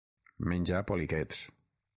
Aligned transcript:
Menja 0.53 0.81
poliquets. 0.93 1.47